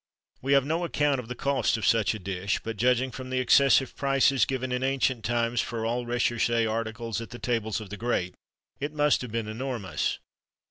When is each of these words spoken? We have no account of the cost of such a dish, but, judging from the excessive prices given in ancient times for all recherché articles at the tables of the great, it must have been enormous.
We 0.41 0.53
have 0.53 0.65
no 0.65 0.83
account 0.83 1.19
of 1.19 1.27
the 1.27 1.35
cost 1.35 1.77
of 1.77 1.85
such 1.85 2.15
a 2.15 2.19
dish, 2.19 2.59
but, 2.63 2.75
judging 2.75 3.11
from 3.11 3.29
the 3.29 3.37
excessive 3.37 3.95
prices 3.95 4.45
given 4.45 4.71
in 4.71 4.81
ancient 4.81 5.23
times 5.23 5.61
for 5.61 5.85
all 5.85 6.07
recherché 6.07 6.67
articles 6.67 7.21
at 7.21 7.29
the 7.29 7.37
tables 7.37 7.79
of 7.79 7.89
the 7.91 7.97
great, 7.97 8.33
it 8.79 8.93
must 8.95 9.21
have 9.21 9.31
been 9.31 9.47
enormous. 9.47 10.17